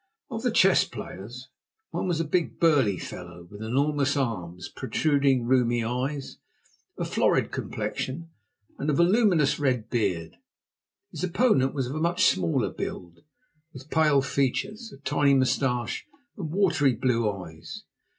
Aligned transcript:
Of 0.31 0.41
the 0.41 0.49
chess 0.49 0.83
players, 0.83 1.51
one 1.91 2.07
was 2.07 2.19
a 2.19 2.23
big, 2.25 2.59
burly 2.59 2.97
fellow, 2.97 3.47
with 3.51 3.61
enormous 3.61 4.17
arms, 4.17 4.67
protruding 4.67 5.43
rheumy 5.45 5.83
eyes, 5.85 6.37
a 6.97 7.05
florid 7.05 7.51
complexion, 7.51 8.31
and 8.79 8.89
a 8.89 8.93
voluminous 8.93 9.59
red 9.59 9.91
beard. 9.91 10.37
His 11.11 11.23
opponent 11.23 11.75
was 11.75 11.85
of 11.85 11.93
a 11.93 12.01
much 12.01 12.25
smaller 12.25 12.73
build, 12.73 13.19
with 13.73 13.91
pale 13.91 14.23
features, 14.23 14.91
a 14.91 14.99
tiny 15.03 15.35
moustache, 15.35 16.07
and 16.35 16.49
watery 16.51 16.95
blue 16.95 17.31
eyes. 17.31 17.83